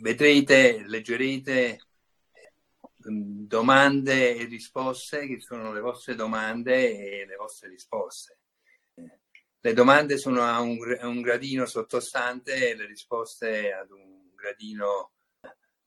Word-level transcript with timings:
vedrete, 0.00 0.84
leggerete 0.86 1.80
mm, 3.10 3.46
domande 3.46 4.36
e 4.36 4.44
risposte 4.44 5.26
che 5.26 5.40
sono 5.40 5.72
le 5.72 5.80
vostre 5.80 6.14
domande 6.14 7.20
e 7.20 7.26
le 7.26 7.36
vostre 7.36 7.68
risposte. 7.68 8.38
Le 9.60 9.72
domande 9.72 10.18
sono 10.18 10.42
a 10.42 10.60
un, 10.60 10.78
a 11.00 11.06
un 11.08 11.20
gradino 11.20 11.66
sottostante 11.66 12.70
e 12.70 12.76
le 12.76 12.86
risposte 12.86 13.72
ad 13.72 13.90
un 13.90 14.34
gradino 14.34 15.12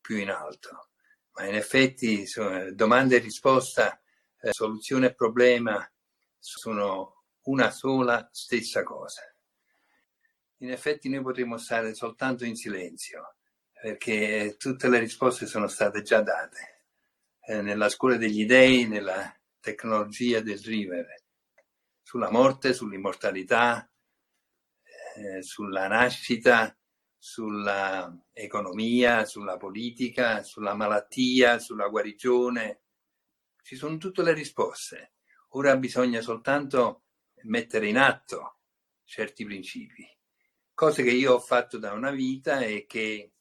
più 0.02 0.18
in 0.18 0.30
alto. 0.30 0.90
Ma 1.34 1.46
in 1.46 1.56
effetti 1.56 2.26
domanda 2.74 3.16
e 3.16 3.20
risposta, 3.20 4.02
eh, 4.42 4.52
soluzione 4.52 5.08
e 5.08 5.16
problema 5.16 5.90
sono 6.38 7.24
una 7.44 7.72
sola 7.72 8.28
stessa 8.32 8.84
cosa. 8.84 9.22
In 10.58 10.72
effetti 10.72 11.10
noi 11.10 11.22
potremmo 11.22 11.58
stare 11.58 11.96
soltanto 11.96 12.44
in 12.44 12.56
silenzio 12.56 13.36
perché 13.82 14.58
tutte 14.60 14.90
le 14.90 15.00
risposte 15.00 15.48
sono 15.48 15.66
state 15.66 16.04
già 16.04 16.22
date 16.22 16.84
eh, 17.40 17.64
nella 17.64 17.90
scuola 17.90 18.16
degli 18.16 18.46
dei, 18.46 18.88
nella 18.88 19.36
tecnologia 19.60 20.40
del 20.40 20.60
rivere, 20.60 21.24
sulla 22.04 22.30
morte, 22.30 22.74
sull'immortalità, 22.74 23.92
eh, 25.16 25.42
sulla 25.42 25.88
nascita, 25.88 26.78
sulla 27.18 28.16
economia, 28.32 29.26
sulla 29.26 29.58
politica, 29.58 30.44
sulla 30.44 30.76
malattia, 30.76 31.58
sulla 31.58 31.88
guarigione. 31.88 32.82
Ci 33.64 33.76
sono 33.76 33.98
tutte 33.98 34.22
le 34.22 34.34
risposte. 34.34 35.14
Ora 35.54 35.76
bisogna 35.76 36.22
soltanto 36.22 37.06
mettere 37.46 37.88
in 37.88 37.98
atto 37.98 38.60
certi 39.04 39.44
principi, 39.44 40.08
cose 40.72 41.02
che 41.02 41.10
io 41.10 41.34
ho 41.34 41.40
fatto 41.40 41.80
da 41.80 41.94
una 41.94 42.12
vita 42.12 42.60
e 42.62 42.86
che 42.86 43.32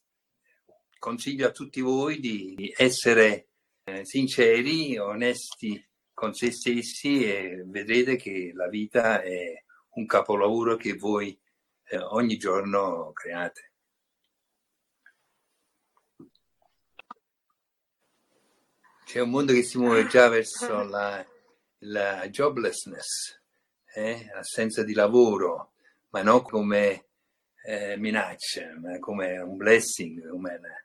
consiglio 1.01 1.47
a 1.47 1.51
tutti 1.51 1.81
voi 1.81 2.19
di 2.19 2.71
essere 2.77 3.47
eh, 3.85 4.05
sinceri, 4.05 4.99
onesti 4.99 5.83
con 6.13 6.35
se 6.35 6.51
stessi 6.51 7.23
e 7.23 7.63
vedrete 7.65 8.17
che 8.17 8.51
la 8.53 8.67
vita 8.67 9.23
è 9.23 9.63
un 9.95 10.05
capolavoro 10.05 10.75
che 10.75 10.93
voi 10.93 11.35
eh, 11.85 11.97
ogni 11.97 12.37
giorno 12.37 13.11
create. 13.13 13.71
C'è 19.03 19.21
un 19.21 19.31
mondo 19.31 19.53
che 19.53 19.63
si 19.63 19.79
muove 19.79 20.05
già 20.05 20.29
verso 20.29 20.83
la, 20.83 21.25
la 21.79 22.29
joblessness, 22.29 23.41
eh? 23.95 24.29
assenza 24.35 24.83
di 24.83 24.93
lavoro, 24.93 25.73
ma 26.09 26.21
non 26.21 26.43
come 26.43 27.07
eh, 27.65 27.97
minaccia, 27.97 28.77
ma 28.79 28.99
come 28.99 29.39
un 29.39 29.57
blessing, 29.57 30.29
come 30.29 30.55
una, 30.55 30.80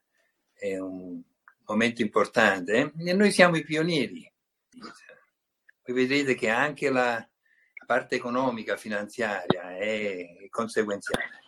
è 0.56 0.78
un 0.78 1.20
momento 1.66 2.02
importante 2.02 2.92
e 2.96 3.12
noi 3.12 3.30
siamo 3.30 3.56
i 3.56 3.64
pionieri. 3.64 4.30
Voi 5.84 5.94
vedrete 5.94 6.34
che 6.34 6.48
anche 6.48 6.90
la 6.90 7.26
parte 7.86 8.16
economica, 8.16 8.76
finanziaria 8.76 9.76
è 9.76 10.48
conseguenziale. 10.50 11.44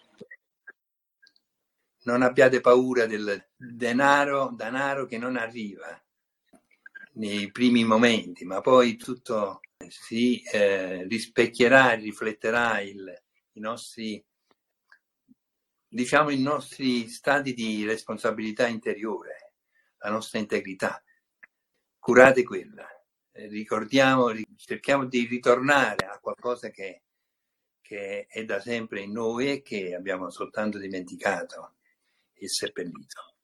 Non 2.04 2.22
abbiate 2.22 2.60
paura 2.60 3.06
del 3.06 3.48
denaro, 3.56 4.52
denaro 4.54 5.06
che 5.06 5.18
non 5.18 5.36
arriva 5.36 6.00
nei 7.14 7.50
primi 7.50 7.84
momenti, 7.84 8.44
ma 8.44 8.60
poi 8.60 8.96
tutto 8.96 9.60
si 9.88 10.40
eh, 10.42 11.06
rispecchierà, 11.06 11.92
rifletterà 11.94 12.80
il, 12.80 13.22
i 13.52 13.60
nostri 13.60 14.24
diciamo, 15.88 16.30
i 16.30 16.40
nostri 16.40 17.08
stati 17.08 17.54
di 17.54 17.84
responsabilità 17.84 18.66
interiore, 18.66 19.54
la 19.98 20.10
nostra 20.10 20.38
integrità. 20.38 21.02
Curate 21.98 22.42
quella. 22.44 22.86
Eh, 23.32 23.46
ricordiamo, 23.48 24.30
cerchiamo 24.56 25.06
di 25.06 25.26
ritornare 25.26 26.06
a 26.06 26.18
qualcosa 26.18 26.70
che, 26.70 27.02
che 27.80 28.26
è 28.26 28.44
da 28.44 28.60
sempre 28.60 29.00
in 29.00 29.12
noi 29.12 29.50
e 29.50 29.62
che 29.62 29.94
abbiamo 29.94 30.30
soltanto 30.30 30.78
dimenticato 30.78 31.76
e 32.34 32.48
seppellito. 32.48 33.36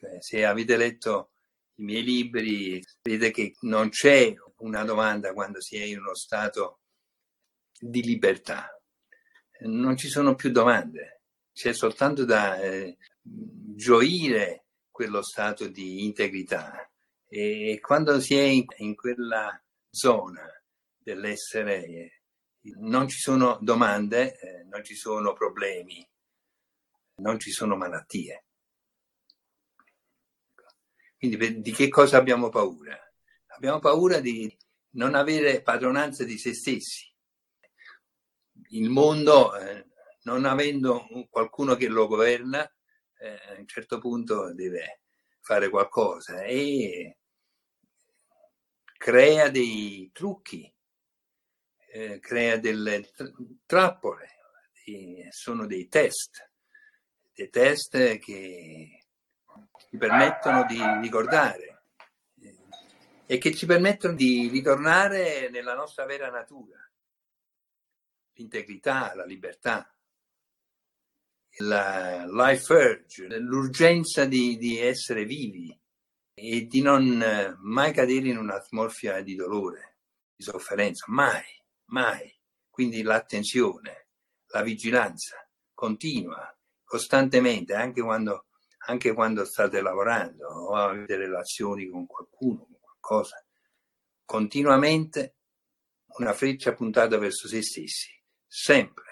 Eh, 0.00 0.22
se 0.22 0.44
avete 0.44 0.76
letto 0.76 1.32
i 1.76 1.82
miei 1.82 2.02
libri, 2.02 2.82
vedete 3.02 3.30
che 3.30 3.54
non 3.62 3.90
c'è 3.90 4.32
una 4.58 4.84
domanda 4.84 5.32
quando 5.32 5.60
si 5.60 5.76
è 5.76 5.82
in 5.82 5.98
uno 5.98 6.14
stato 6.14 6.80
di 7.78 8.02
libertà. 8.02 8.74
Non 9.62 9.96
ci 9.96 10.08
sono 10.08 10.34
più 10.34 10.50
domande 10.50 11.19
c'è 11.60 11.74
soltanto 11.74 12.24
da 12.24 12.58
eh, 12.58 12.96
gioire 13.20 14.64
quello 14.90 15.22
stato 15.22 15.68
di 15.68 16.06
integrità 16.06 16.90
e 17.28 17.78
quando 17.82 18.18
si 18.18 18.34
è 18.34 18.40
in, 18.44 18.64
in 18.78 18.94
quella 18.94 19.62
zona 19.90 20.48
dell'essere 20.96 22.22
non 22.78 23.08
ci 23.08 23.18
sono 23.18 23.58
domande, 23.60 24.38
eh, 24.38 24.64
non 24.70 24.82
ci 24.82 24.94
sono 24.94 25.34
problemi, 25.34 26.06
non 27.16 27.38
ci 27.38 27.50
sono 27.50 27.76
malattie. 27.76 28.44
Quindi 31.18 31.60
di 31.60 31.72
che 31.72 31.90
cosa 31.90 32.16
abbiamo 32.16 32.48
paura? 32.48 32.98
Abbiamo 33.48 33.80
paura 33.80 34.18
di 34.20 34.50
non 34.92 35.14
avere 35.14 35.60
padronanza 35.60 36.24
di 36.24 36.38
se 36.38 36.54
stessi. 36.54 37.06
Il 38.70 38.88
mondo 38.88 39.54
eh, 39.56 39.89
non 40.22 40.44
avendo 40.44 41.06
qualcuno 41.30 41.76
che 41.76 41.88
lo 41.88 42.06
governa, 42.06 42.70
eh, 43.18 43.40
a 43.48 43.58
un 43.58 43.66
certo 43.66 43.98
punto 43.98 44.52
deve 44.54 45.02
fare 45.40 45.68
qualcosa 45.68 46.42
e 46.42 47.18
crea 48.96 49.48
dei 49.48 50.10
trucchi, 50.12 50.72
eh, 51.92 52.18
crea 52.20 52.56
delle 52.58 53.10
trappole, 53.66 54.28
sono 55.30 55.66
dei 55.66 55.88
test, 55.88 56.50
dei 57.32 57.48
test 57.48 58.18
che 58.18 59.04
ci 59.88 59.96
permettono 59.96 60.64
di 60.64 60.78
ricordare 61.00 61.84
eh, 62.40 62.58
e 63.26 63.38
che 63.38 63.54
ci 63.54 63.66
permettono 63.66 64.14
di 64.14 64.48
ritornare 64.48 65.48
nella 65.50 65.74
nostra 65.74 66.04
vera 66.04 66.28
natura, 66.28 66.78
l'integrità, 68.32 69.14
la 69.14 69.24
libertà 69.24 69.94
la 71.58 72.26
life 72.26 72.72
urge, 72.72 73.26
l'urgenza 73.38 74.24
di, 74.24 74.56
di 74.56 74.78
essere 74.78 75.24
vivi 75.24 75.76
e 76.32 76.66
di 76.66 76.80
non 76.80 77.20
eh, 77.20 77.56
mai 77.60 77.92
cadere 77.92 78.28
in 78.28 78.38
una 78.38 78.60
smorfia 78.60 79.20
di 79.22 79.34
dolore, 79.34 79.98
di 80.34 80.42
sofferenza, 80.42 81.04
mai, 81.08 81.44
mai. 81.86 82.34
Quindi 82.68 83.02
l'attenzione, 83.02 84.08
la 84.52 84.62
vigilanza 84.62 85.36
continua, 85.74 86.56
costantemente, 86.84 87.74
anche 87.74 88.00
quando, 88.00 88.46
anche 88.86 89.12
quando 89.12 89.44
state 89.44 89.82
lavorando 89.82 90.46
o 90.46 90.74
avete 90.74 91.16
relazioni 91.16 91.88
con 91.88 92.06
qualcuno, 92.06 92.64
con 92.64 92.78
qualcosa, 92.80 93.44
continuamente 94.24 95.36
una 96.18 96.32
freccia 96.32 96.74
puntata 96.74 97.18
verso 97.18 97.48
se 97.48 97.62
stessi, 97.62 98.10
sempre 98.46 99.09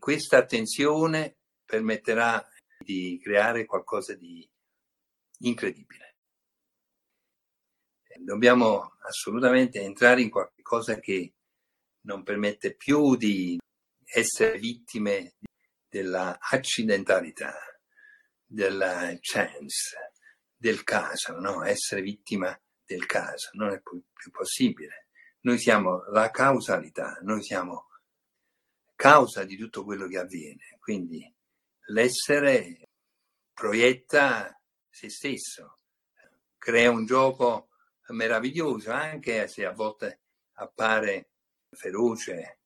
questa 0.00 0.38
attenzione 0.38 1.36
permetterà 1.64 2.44
di 2.78 3.20
creare 3.22 3.64
qualcosa 3.66 4.14
di 4.14 4.48
incredibile. 5.42 6.16
Dobbiamo 8.18 8.96
assolutamente 9.06 9.80
entrare 9.80 10.20
in 10.20 10.30
qualcosa 10.30 10.98
che 10.98 11.34
non 12.02 12.24
permette 12.24 12.74
più 12.74 13.14
di 13.14 13.58
essere 14.04 14.58
vittime 14.58 15.36
della 15.88 16.38
accidentalità, 16.40 17.54
della 18.44 19.16
chance, 19.20 20.12
del 20.56 20.82
caso, 20.82 21.38
no? 21.38 21.62
essere 21.64 22.02
vittima 22.02 22.58
del 22.84 23.06
caso 23.06 23.50
non 23.52 23.70
è 23.70 23.80
più, 23.80 24.02
più 24.12 24.30
possibile. 24.30 25.06
Noi 25.42 25.58
siamo 25.58 26.02
la 26.10 26.30
causalità, 26.30 27.18
noi 27.22 27.42
siamo 27.42 27.89
causa 29.00 29.44
di 29.44 29.56
tutto 29.56 29.82
quello 29.82 30.06
che 30.06 30.18
avviene. 30.18 30.76
Quindi 30.78 31.26
l'essere 31.86 32.90
proietta 33.54 34.54
se 34.90 35.08
stesso, 35.08 35.78
crea 36.58 36.90
un 36.90 37.06
gioco 37.06 37.70
meraviglioso, 38.08 38.90
anche 38.90 39.48
se 39.48 39.64
a 39.64 39.72
volte 39.72 40.20
appare 40.56 41.30
feroce 41.70 42.58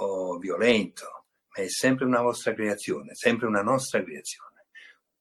o 0.00 0.38
violento, 0.38 1.26
ma 1.54 1.62
è 1.62 1.68
sempre 1.68 2.04
una 2.04 2.22
vostra 2.22 2.52
creazione, 2.52 3.14
sempre 3.14 3.46
una 3.46 3.62
nostra 3.62 4.02
creazione, 4.02 4.66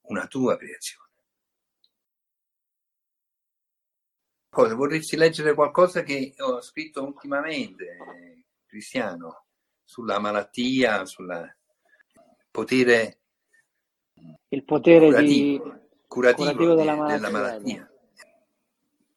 una 0.07 0.25
tua 0.25 0.57
creazione. 0.57 1.09
Cosa, 4.49 4.73
vorresti 4.73 5.15
leggere 5.15 5.53
qualcosa 5.53 6.01
che 6.01 6.33
ho 6.39 6.59
scritto 6.59 7.03
ultimamente, 7.03 7.97
Cristiano? 8.65 9.48
Sulla 9.89 10.19
malattia, 10.19 11.03
sul 11.03 11.55
potere 12.51 13.21
il 14.49 14.63
potere 14.63 15.07
curativo, 15.07 15.63
di, 15.63 15.81
curativo, 16.05 16.51
curativo 16.51 16.75
della 16.75 16.95
malattia. 16.95 17.15
della 17.15 17.29
malattia, 17.31 17.91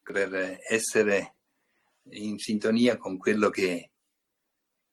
per 0.02 0.58
essere 0.66 1.34
in 2.12 2.38
sintonia 2.38 2.96
con 2.96 3.18
quello 3.18 3.50
che 3.50 3.90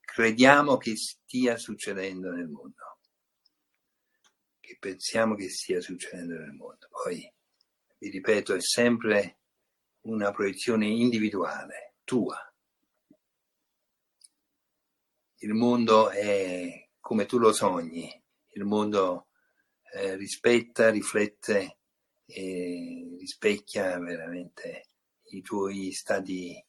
crediamo 0.02 0.76
che 0.76 0.98
stia 0.98 1.56
succedendo 1.56 2.30
nel 2.30 2.50
mondo, 2.50 2.98
che 4.60 4.76
pensiamo 4.78 5.36
che 5.36 5.48
stia 5.48 5.80
succedendo 5.80 6.40
nel 6.40 6.52
mondo. 6.52 6.90
Poi, 6.90 7.34
vi 8.00 8.10
ripeto, 8.10 8.54
è 8.54 8.60
sempre 8.60 9.38
una 10.02 10.32
proiezione 10.32 10.88
individuale, 10.88 11.94
tua. 12.04 12.38
Il 15.42 15.54
mondo 15.54 16.10
è 16.10 16.90
come 17.00 17.26
tu 17.26 17.38
lo 17.38 17.54
sogni, 17.54 18.12
il 18.54 18.66
mondo 18.66 19.28
eh, 19.94 20.16
rispetta, 20.16 20.90
riflette 20.90 21.78
e 22.26 23.16
rispecchia 23.18 23.98
veramente 24.00 24.88
i 25.32 25.42
tuoi 25.42 25.92
stati 25.94 26.62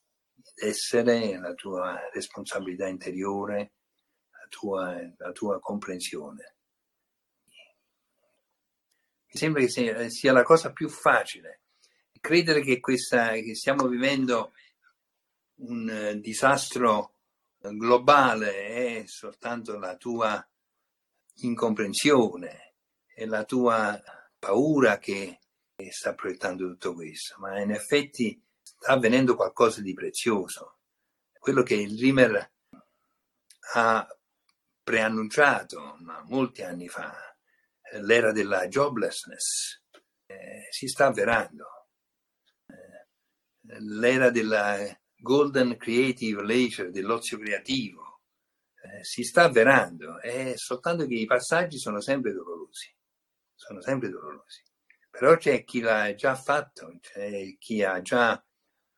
d'essere, 0.55 1.39
la 1.39 1.53
tua 1.55 1.99
responsabilità 2.13 2.87
interiore, 2.87 3.73
la 4.31 4.47
tua, 4.49 5.15
la 5.17 5.33
tua 5.33 5.59
comprensione. 5.59 6.55
Mi 9.33 9.39
sembra 9.39 9.63
che 9.63 10.11
sia, 10.11 10.33
la 10.33 10.43
cosa 10.43 10.73
più 10.73 10.89
facile. 10.89 11.63
Credere 12.21 12.61
che, 12.63 12.79
questa, 12.81 13.33
che 13.33 13.55
stiamo 13.55 13.89
vivendo 13.89 14.53
un 15.57 15.89
eh, 15.89 16.21
disastro 16.21 17.15
globale 17.61 19.01
è 19.01 19.07
soltanto 19.07 19.79
la 19.79 19.97
tua 19.97 20.45
incomprensione 21.43 22.75
e 23.15 23.27
la 23.27 23.45
tua 23.45 24.01
paura 24.39 24.99
che 24.99 25.39
sta 25.91 26.15
proiettando 26.15 26.67
tutto 26.69 26.95
questo, 26.95 27.37
ma 27.39 27.61
in 27.61 27.71
effetti 27.71 28.43
sta 28.63 28.93
avvenendo 28.93 29.37
qualcosa 29.37 29.81
di 29.81 29.93
prezioso. 29.95 30.79
Quello 31.39 31.63
che 31.63 31.75
il 31.75 31.99
Rimmer 31.99 32.53
ha 33.75 34.19
preannunciato 34.83 35.97
ma 36.01 36.23
molti 36.25 36.63
anni 36.63 36.89
fa, 36.89 37.15
l'era 38.01 38.33
della 38.33 38.67
joblessness, 38.67 39.83
eh, 40.27 40.67
si 40.71 40.87
sta 40.87 41.07
avverando. 41.07 41.89
Eh, 42.67 43.79
l'era 43.81 44.31
della 44.31 44.77
golden 45.21 45.77
creative 45.77 46.43
leisure, 46.43 46.91
dell'ozio 46.91 47.39
creativo, 47.39 48.23
eh, 48.83 49.05
si 49.05 49.23
sta 49.23 49.45
avverando, 49.45 50.21
è 50.21 50.53
soltanto 50.57 51.07
che 51.07 51.15
i 51.15 51.27
passaggi 51.27 51.79
sono 51.79 52.01
sempre 52.01 52.33
dolorosi, 52.33 52.95
sono 53.55 53.81
sempre 53.83 54.09
dolorosi. 54.09 54.63
Però 55.11 55.37
c'è 55.37 55.65
chi 55.65 55.81
l'ha 55.81 56.15
già 56.15 56.35
fatto, 56.35 56.99
c'è 57.01 57.57
chi 57.59 57.83
ha 57.83 58.01
già 58.01 58.43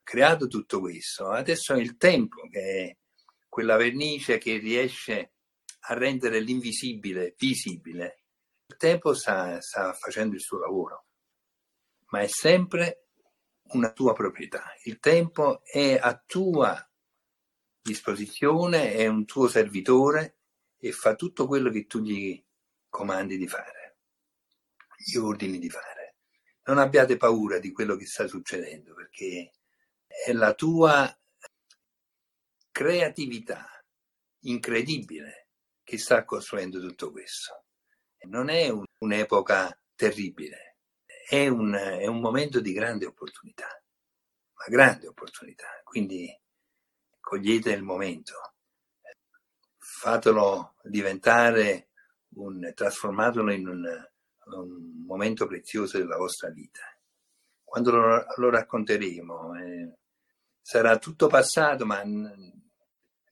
creato 0.02 0.46
tutto 0.46 0.80
questo. 0.80 1.28
Adesso 1.30 1.74
è 1.74 1.78
il 1.78 1.96
tempo 1.96 2.48
che 2.48 2.60
è 2.60 2.96
quella 3.48 3.76
vernice 3.76 4.38
che 4.38 4.58
riesce 4.58 5.32
a 5.86 5.94
rendere 5.94 6.40
l'invisibile 6.40 7.34
visibile. 7.36 8.24
Il 8.66 8.76
tempo 8.76 9.14
sta, 9.14 9.60
sta 9.60 9.92
facendo 9.94 10.34
il 10.34 10.40
suo 10.40 10.58
lavoro, 10.58 11.06
ma 12.10 12.20
è 12.20 12.28
sempre 12.28 13.06
una 13.72 13.92
tua 13.92 14.12
proprietà. 14.12 14.74
Il 14.84 14.98
tempo 14.98 15.62
è 15.64 15.98
a 16.00 16.20
tua 16.24 16.86
disposizione, 17.80 18.94
è 18.94 19.06
un 19.06 19.24
tuo 19.24 19.48
servitore 19.48 20.38
e 20.78 20.92
fa 20.92 21.14
tutto 21.14 21.46
quello 21.46 21.70
che 21.70 21.86
tu 21.86 22.00
gli 22.00 22.42
comandi 22.88 23.36
di 23.36 23.48
fare, 23.48 23.98
gli 24.96 25.16
ordini 25.16 25.58
di 25.58 25.70
fare. 25.70 26.16
Non 26.64 26.78
abbiate 26.78 27.16
paura 27.16 27.58
di 27.58 27.72
quello 27.72 27.96
che 27.96 28.06
sta 28.06 28.26
succedendo 28.28 28.94
perché 28.94 29.52
è 30.06 30.32
la 30.32 30.54
tua 30.54 31.16
creatività 32.70 33.69
incredibile 34.40 35.48
che 35.82 35.98
sta 35.98 36.24
costruendo 36.24 36.80
tutto 36.80 37.10
questo. 37.10 37.64
Non 38.28 38.48
è 38.48 38.69
un, 38.69 38.84
un'epoca 38.98 39.76
terribile, 39.94 40.71
è 41.32 41.49
un, 41.49 41.73
è 41.73 42.06
un 42.06 42.20
momento 42.20 42.61
di 42.61 42.75
grande 42.75 43.06
opportunità, 43.06 43.64
una 43.64 44.67
grande 44.69 45.06
opportunità. 45.06 45.81
Quindi 45.82 46.31
cogliete 47.19 47.73
il 47.73 47.82
momento, 47.82 48.34
fatelo 49.79 50.75
diventare 50.82 51.88
un, 52.34 52.70
trasformatelo 52.75 53.50
in 53.50 53.67
un, 53.67 54.11
un 54.44 55.05
momento 55.06 55.46
prezioso 55.46 55.96
della 55.96 56.19
vostra 56.19 56.50
vita. 56.50 56.82
Quando 57.64 57.93
lo, 57.93 58.25
lo 58.37 58.50
racconteremo, 58.50 59.55
eh, 59.55 59.99
sarà 60.61 60.99
tutto 60.99 61.29
passato, 61.29 61.87
ma 61.87 62.02
n- 62.05 62.62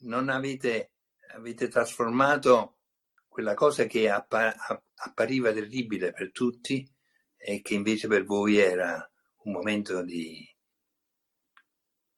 non 0.05 0.31
avete, 0.31 0.93
avete 1.35 1.69
trasformato 1.69 2.79
quella 3.29 3.52
cosa 3.52 3.85
che 3.85 4.08
appa- 4.08 4.55
appariva 4.94 5.52
terribile 5.52 6.12
per 6.12 6.32
tutti 6.32 6.91
e 7.42 7.62
che 7.62 7.75
invece 7.75 8.06
per 8.06 8.25
voi 8.25 8.58
era 8.58 9.10
un 9.44 9.52
momento 9.52 10.02
di 10.02 10.46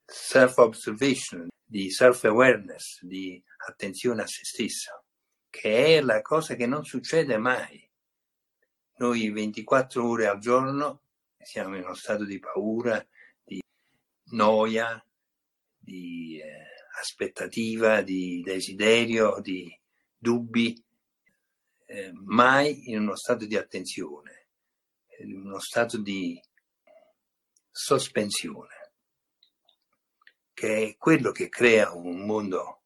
self-observation, 0.05 1.49
di 1.65 1.91
self-awareness, 1.91 3.03
di 3.03 3.43
attenzione 3.69 4.23
a 4.23 4.27
se 4.27 4.45
stesso, 4.45 5.05
che 5.49 5.97
è 5.97 6.01
la 6.01 6.21
cosa 6.23 6.57
che 6.57 6.67
non 6.67 6.85
succede 6.85 7.39
mai. 7.39 7.89
Noi 8.97 9.31
24 9.31 10.07
ore 10.07 10.27
al 10.27 10.39
giorno 10.39 11.03
siamo 11.39 11.77
in 11.77 11.85
uno 11.85 11.95
stato 11.95 12.25
di 12.25 12.39
paura, 12.39 13.05
di 13.45 13.61
noia, 14.33 15.05
di 15.79 16.41
eh, 16.41 16.67
aspettativa, 17.01 18.03
di 18.03 18.43
desiderio, 18.43 19.41
di 19.41 19.73
dubbi, 20.17 20.83
eh, 21.87 22.11
mai 22.13 22.91
in 22.91 23.01
uno 23.01 23.17
stato 23.17 23.45
di 23.47 23.57
attenzione, 23.57 24.32
uno 25.21 25.59
stato 25.61 25.99
di 25.99 26.41
sospensione, 27.71 28.93
che 30.53 30.89
è 30.89 30.97
quello 30.97 31.33
che 31.33 31.49
crea 31.49 31.93
un 31.93 32.25
mondo 32.25 32.83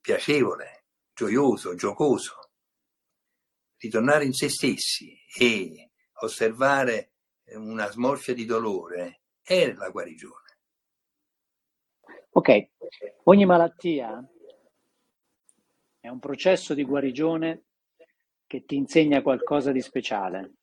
piacevole, 0.00 0.86
gioioso, 1.12 1.74
giocoso. 1.74 2.50
Ritornare 3.76 4.24
in 4.24 4.32
se 4.32 4.48
stessi 4.48 5.14
e 5.38 5.90
osservare 6.20 7.12
una 7.54 7.90
smorfia 7.90 8.34
di 8.34 8.44
dolore 8.44 9.22
è 9.42 9.72
la 9.72 9.90
guarigione. 9.90 10.58
Ok, 12.30 12.68
ogni 13.24 13.44
malattia 13.44 14.26
è 16.00 16.08
un 16.08 16.18
processo 16.18 16.74
di 16.74 16.84
guarigione 16.84 17.64
che 18.46 18.64
ti 18.64 18.76
insegna 18.76 19.22
qualcosa 19.22 19.70
di 19.70 19.80
speciale. 19.80 20.54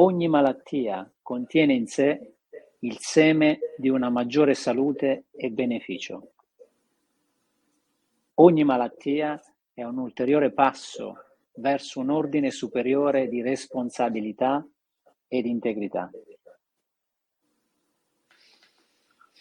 Ogni 0.00 0.28
malattia 0.28 1.06
contiene 1.20 1.74
in 1.74 1.86
sé 1.86 2.32
il 2.78 2.96
seme 3.00 3.58
di 3.76 3.90
una 3.90 4.08
maggiore 4.08 4.54
salute 4.54 5.24
e 5.30 5.50
beneficio. 5.50 6.32
Ogni 8.36 8.64
malattia 8.64 9.38
è 9.74 9.84
un 9.84 9.98
ulteriore 9.98 10.52
passo 10.52 11.22
verso 11.56 12.00
un 12.00 12.08
ordine 12.08 12.50
superiore 12.50 13.28
di 13.28 13.42
responsabilità 13.42 14.66
ed 15.28 15.44
integrità. 15.44 16.10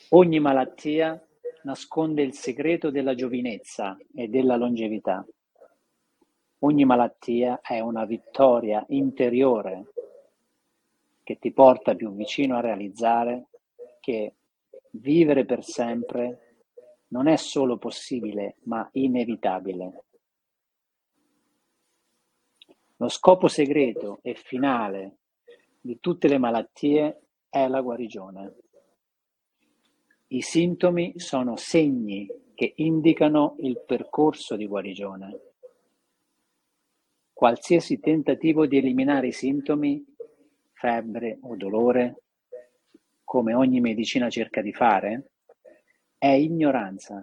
Ogni 0.09 0.39
malattia 0.41 1.25
nasconde 1.63 2.21
il 2.21 2.33
segreto 2.33 2.89
della 2.89 3.15
giovinezza 3.15 3.97
e 4.13 4.27
della 4.27 4.57
longevità. 4.57 5.25
Ogni 6.59 6.83
malattia 6.83 7.61
è 7.61 7.79
una 7.79 8.03
vittoria 8.03 8.83
interiore 8.89 9.85
che 11.29 11.37
ti 11.37 11.51
porta 11.51 11.93
più 11.93 12.15
vicino 12.15 12.57
a 12.57 12.59
realizzare 12.59 13.49
che 13.99 14.37
vivere 14.93 15.45
per 15.45 15.63
sempre 15.63 16.63
non 17.09 17.27
è 17.27 17.35
solo 17.35 17.77
possibile, 17.77 18.55
ma 18.63 18.89
inevitabile. 18.93 20.05
Lo 22.95 23.07
scopo 23.09 23.47
segreto 23.47 24.21
e 24.23 24.33
finale 24.33 25.17
di 25.79 25.99
tutte 25.99 26.27
le 26.27 26.39
malattie 26.39 27.21
è 27.47 27.67
la 27.67 27.81
guarigione. 27.81 28.55
I 30.29 30.41
sintomi 30.41 31.19
sono 31.19 31.57
segni 31.57 32.27
che 32.55 32.73
indicano 32.77 33.53
il 33.59 33.83
percorso 33.85 34.55
di 34.55 34.65
guarigione. 34.65 35.39
Qualsiasi 37.31 37.99
tentativo 37.99 38.65
di 38.65 38.77
eliminare 38.77 39.27
i 39.27 39.31
sintomi, 39.31 40.08
febbre 40.79 41.39
o 41.41 41.57
dolore, 41.57 42.21
come 43.25 43.53
ogni 43.53 43.81
medicina 43.81 44.29
cerca 44.29 44.61
di 44.61 44.71
fare, 44.71 45.31
è 46.17 46.29
ignoranza. 46.29 47.21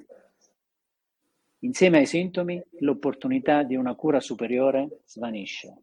Insieme 1.60 1.98
ai 1.98 2.06
sintomi, 2.06 2.62
l'opportunità 2.80 3.62
di 3.62 3.74
una 3.74 3.94
cura 3.94 4.20
superiore 4.20 5.00
svanisce. 5.06 5.74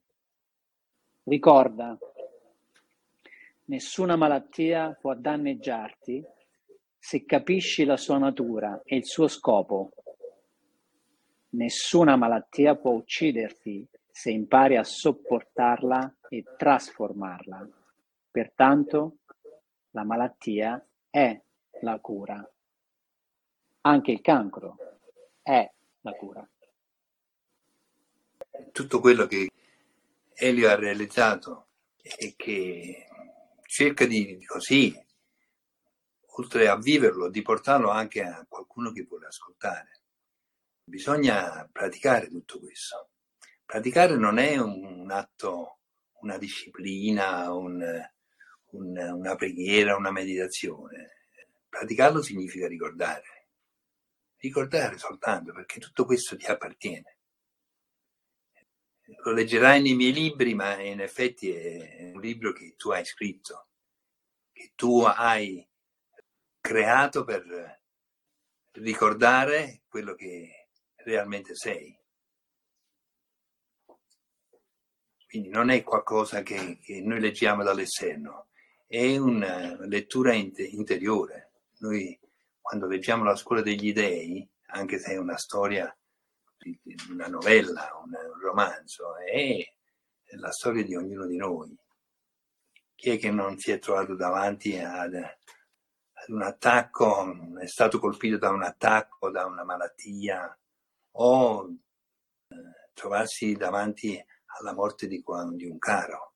Ricorda, 1.24 1.98
nessuna 3.66 4.16
malattia 4.16 4.96
può 5.02 5.16
danneggiarti 5.16 6.24
se 7.00 7.26
capisci 7.26 7.86
la 7.86 7.98
sua 7.98 8.20
natura 8.20 8.82
e 8.86 8.98
il 8.98 9.06
suo 9.06 9.28
scopo. 9.28 9.94
Nessuna 11.50 12.16
malattia 12.18 12.76
può 12.76 12.92
ucciderti 12.92 13.86
se 14.12 14.30
impari 14.30 14.78
a 14.78 14.84
sopportarla 14.84 16.18
e 16.34 16.44
trasformarla. 16.58 17.70
Pertanto, 18.32 19.18
la 19.92 20.04
malattia 20.04 20.84
è 21.12 21.40
la 21.82 22.00
cura. 22.00 22.52
Anche 23.82 24.12
il 24.12 24.22
cancro 24.22 24.78
è 25.44 25.72
la 26.02 26.12
cura. 26.14 26.50
Tutto 28.72 29.00
quello 29.00 29.28
che 29.28 29.52
Elio 30.34 30.70
ha 30.70 30.76
realizzato 30.76 31.68
e 32.02 32.34
che 32.36 33.08
cerca 33.68 34.08
di 34.08 34.44
così, 34.44 34.92
oltre 36.38 36.68
a 36.68 36.78
viverlo, 36.78 37.30
di 37.30 37.44
portarlo 37.44 37.92
anche 37.92 38.24
a 38.24 38.44
qualcuno 38.50 38.92
che 38.92 39.04
vuole 39.04 39.28
ascoltare. 39.28 40.02
Bisogna 40.84 41.70
praticare 41.72 42.28
tutto 42.28 42.60
questo. 42.60 43.10
Praticare 43.64 44.16
non 44.16 44.40
è 44.40 44.58
un, 44.58 44.84
un 44.84 45.12
atto, 45.12 45.78
una 46.24 46.38
disciplina, 46.38 47.54
un, 47.54 47.82
un, 48.72 48.98
una 48.98 49.36
preghiera, 49.36 49.96
una 49.96 50.12
meditazione. 50.12 51.20
Praticarlo 51.70 52.22
significa 52.22 52.68
ricordare. 52.68 53.48
Ricordare 54.38 54.98
soltanto 54.98 55.54
perché 55.54 55.80
tutto 55.80 56.06
questo 56.06 56.36
ti 56.36 56.46
appartiene. 56.46 57.18
Lo 59.24 59.32
leggerai 59.32 59.82
nei 59.82 59.96
miei 59.96 60.14
libri, 60.14 60.54
ma 60.54 60.80
in 60.80 61.02
effetti 61.02 61.52
è 61.52 62.12
un 62.14 62.22
libro 62.22 62.52
che 62.54 62.76
tu 62.78 62.90
hai 62.90 63.06
scritto, 63.06 63.68
che 64.52 64.72
tu 64.76 65.02
hai 65.02 65.66
creato 66.60 67.24
per 67.26 67.82
ricordare 68.72 69.84
quello 69.88 70.16
che 70.16 70.70
realmente 70.96 71.56
sei. 71.56 71.98
Quindi 75.34 75.50
non 75.50 75.72
è 75.72 75.82
qualcosa 75.82 76.44
che, 76.44 76.78
che 76.80 77.02
noi 77.02 77.20
leggiamo 77.20 77.64
dall'esterno, 77.64 78.50
è 78.86 79.18
una 79.18 79.84
lettura 79.88 80.32
interiore. 80.32 81.54
Noi 81.80 82.20
quando 82.62 82.86
leggiamo 82.86 83.24
la 83.24 83.36
scuola 83.36 83.64
degli 83.64 83.94
dei, 83.94 84.48
anche 84.68 85.00
se 85.00 85.14
è 85.14 85.18
una 85.18 85.36
storia, 85.36 85.92
una 87.10 87.26
novella, 87.26 88.00
un 88.04 88.12
romanzo, 88.44 89.18
è 89.18 89.58
la 90.36 90.52
storia 90.52 90.84
di 90.84 90.96
ognuno 90.96 91.26
di 91.26 91.38
noi. 91.38 91.76
Chi 92.94 93.10
è 93.10 93.18
che 93.18 93.32
non 93.32 93.58
si 93.58 93.72
è 93.72 93.80
trovato 93.80 94.14
davanti 94.14 94.78
ad, 94.78 95.16
ad 95.16 96.30
un 96.30 96.44
attacco, 96.44 97.58
è 97.60 97.66
stato 97.66 97.98
colpito 97.98 98.38
da 98.38 98.52
un 98.52 98.62
attacco, 98.62 99.32
da 99.32 99.48
una 99.48 99.64
malattia, 99.64 100.56
o 101.14 101.76
eh, 102.50 102.56
trovarsi 102.94 103.54
davanti 103.56 104.24
alla 104.60 104.74
morte 104.74 105.08
di, 105.08 105.24
di 105.56 105.66
un 105.66 105.78
caro. 105.78 106.36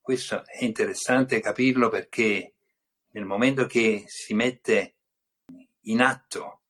Questo 0.00 0.44
è 0.44 0.64
interessante 0.64 1.40
capirlo 1.40 1.88
perché 1.88 2.54
nel 3.10 3.24
momento 3.24 3.66
che 3.66 4.04
si 4.06 4.34
mette 4.34 4.96
in 5.82 6.00
atto 6.00 6.62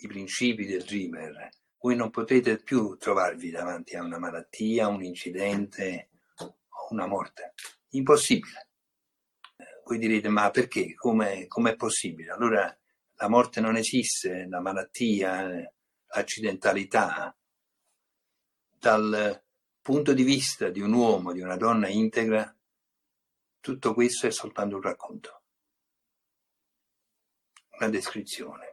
i 0.00 0.06
principi 0.06 0.66
del 0.66 0.84
Dreamer, 0.84 1.48
voi 1.80 1.96
non 1.96 2.10
potete 2.10 2.58
più 2.58 2.96
trovarvi 2.96 3.50
davanti 3.50 3.96
a 3.96 4.02
una 4.02 4.18
malattia, 4.18 4.88
un 4.88 5.02
incidente 5.02 6.10
o 6.36 6.56
una 6.90 7.06
morte. 7.06 7.54
Impossibile. 7.90 8.68
Voi 9.84 9.98
direte, 9.98 10.28
ma 10.28 10.50
perché? 10.50 10.94
Come 10.94 11.46
è 11.46 11.76
possibile? 11.76 12.30
Allora 12.30 12.78
la 13.14 13.28
morte 13.28 13.60
non 13.60 13.76
esiste, 13.76 14.46
la 14.48 14.60
malattia, 14.60 15.48
l'accidentalità. 16.14 17.34
Dal 18.78 19.42
punto 19.88 20.12
di 20.12 20.22
vista 20.22 20.68
di 20.68 20.82
un 20.82 20.92
uomo, 20.92 21.32
di 21.32 21.40
una 21.40 21.56
donna 21.56 21.88
integra, 21.88 22.54
tutto 23.58 23.94
questo 23.94 24.26
è 24.26 24.30
soltanto 24.30 24.76
un 24.76 24.82
racconto, 24.82 25.42
una 27.78 27.88
descrizione. 27.88 28.67